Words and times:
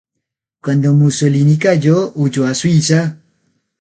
Cuando 0.63 0.93
Mussolini 0.93 1.59
cayó, 1.59 2.11
huyó 2.15 2.47
a 2.47 2.55
Suiza. 2.55 3.21